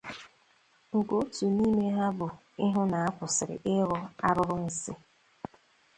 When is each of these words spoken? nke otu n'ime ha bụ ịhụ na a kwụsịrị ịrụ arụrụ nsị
nke 0.97 1.13
otu 1.21 1.43
n'ime 1.55 1.85
ha 1.97 2.07
bụ 2.17 2.27
ịhụ 2.65 2.81
na 2.91 2.97
a 3.07 3.09
kwụsịrị 3.15 3.55
ịrụ 3.75 3.97
arụrụ 4.27 4.55
nsị 4.65 4.93